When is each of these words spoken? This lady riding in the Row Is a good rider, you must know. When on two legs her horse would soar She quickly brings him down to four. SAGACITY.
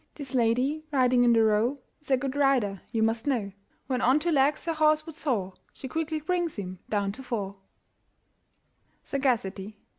This 0.15 0.33
lady 0.33 0.83
riding 0.91 1.23
in 1.23 1.33
the 1.33 1.43
Row 1.43 1.77
Is 1.99 2.09
a 2.09 2.17
good 2.17 2.35
rider, 2.35 2.81
you 2.91 3.03
must 3.03 3.27
know. 3.27 3.51
When 3.85 4.01
on 4.01 4.17
two 4.19 4.31
legs 4.31 4.65
her 4.65 4.73
horse 4.73 5.05
would 5.05 5.13
soar 5.13 5.53
She 5.73 5.87
quickly 5.87 6.19
brings 6.21 6.55
him 6.55 6.79
down 6.89 7.11
to 7.11 7.21
four. 7.21 7.57
SAGACITY. 9.03 9.77